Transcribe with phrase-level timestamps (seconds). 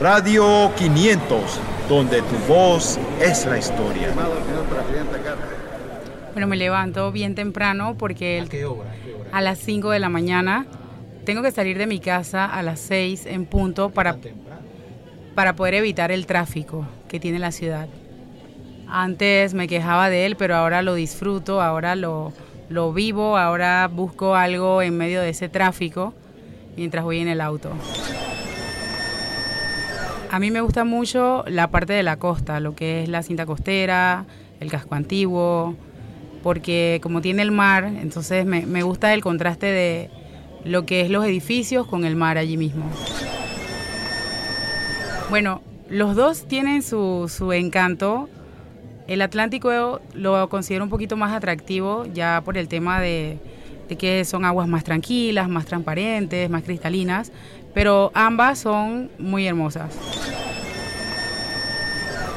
[0.00, 4.08] Radio 500, donde tu voz es la historia.
[6.32, 8.42] Bueno, me levanto bien temprano porque
[9.30, 10.64] a las 5 de la mañana
[11.26, 14.16] tengo que salir de mi casa a las 6 en punto para,
[15.34, 17.86] para poder evitar el tráfico que tiene la ciudad.
[18.88, 22.32] Antes me quejaba de él, pero ahora lo disfruto, ahora lo,
[22.70, 26.14] lo vivo, ahora busco algo en medio de ese tráfico
[26.74, 27.72] mientras voy en el auto.
[30.32, 33.46] A mí me gusta mucho la parte de la costa, lo que es la cinta
[33.46, 34.26] costera,
[34.60, 35.74] el casco antiguo,
[36.44, 40.08] porque como tiene el mar, entonces me, gusta el contraste de
[40.64, 42.84] lo que es los edificios con el mar allí mismo.
[45.30, 48.28] Bueno, los dos tienen su, encanto.
[49.08, 53.38] El Atlántico lo considero un poquito más atractivo ya por el tema de,
[53.88, 57.32] de que son aguas más tranquilas, más transparentes, más cristalinas,
[57.74, 60.19] pero ambas son muy hermosas.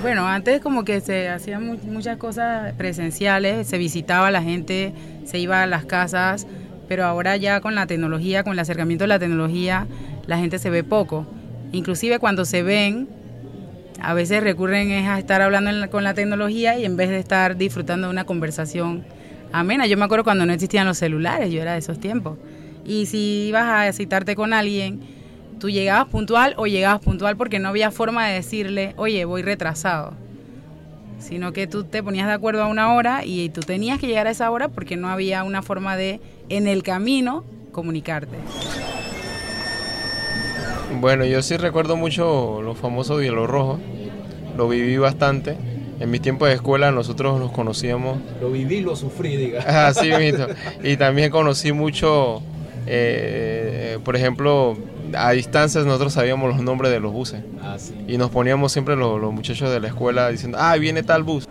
[0.04, 4.92] Bueno, antes como que se hacían muchas cosas presenciales, se visitaba la gente,
[5.24, 6.46] se iba a las casas,
[6.90, 9.88] pero ahora ya con la tecnología, con el acercamiento de la tecnología,
[10.28, 11.26] la gente se ve poco.
[11.72, 13.08] Inclusive cuando se ven,
[14.02, 18.08] a veces recurren a estar hablando con la tecnología y en vez de estar disfrutando
[18.08, 19.06] de una conversación
[19.54, 19.88] amena.
[19.88, 22.38] Yo me acuerdo cuando no existían los celulares, yo era de esos tiempos.
[22.86, 25.00] Y si ibas a citarte con alguien,
[25.64, 30.12] tú llegabas puntual o llegabas puntual porque no había forma de decirle, oye, voy retrasado.
[31.20, 34.28] Sino que tú te ponías de acuerdo a una hora y tú tenías que llegar
[34.28, 38.36] a esa hora porque no había una forma de, en el camino, comunicarte.
[41.00, 43.80] Bueno, yo sí recuerdo mucho los famosos Hielo Rojos.
[44.58, 45.56] Lo viví bastante.
[46.02, 48.18] En mis tiempos de escuela nosotros nos conocíamos.
[48.42, 49.62] Lo viví, lo sufrí, diga.
[49.88, 50.46] Así mismo.
[50.84, 52.42] Y también conocí mucho,
[52.86, 54.78] eh, por ejemplo,
[55.16, 57.44] a distancias nosotros sabíamos los nombres de los buses.
[57.62, 61.48] Ah, y nos poníamos siempre los, muchachos de la escuela diciendo, ah, viene tal bus.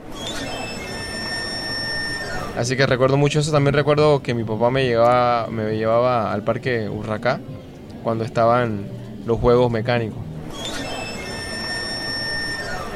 [2.57, 3.51] Así que recuerdo mucho eso.
[3.51, 7.41] También recuerdo que mi papá me llevaba, me llevaba al parque Urracá
[8.03, 8.87] cuando estaban
[9.27, 10.19] los juegos mecánicos.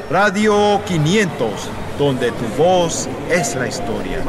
[0.09, 1.51] Radio 500,
[1.99, 4.19] donde tu voz es la historia.